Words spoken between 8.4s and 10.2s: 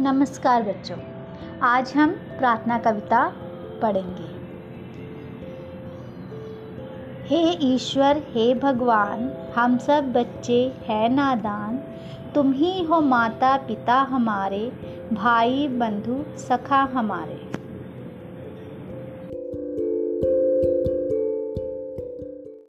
भगवान, हम सब